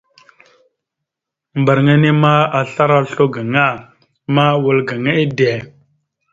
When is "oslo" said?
3.03-3.25